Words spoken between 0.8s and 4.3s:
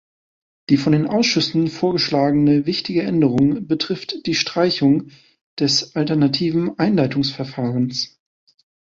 den Ausschüssen vorgeschlagene wichtige Änderung betrifft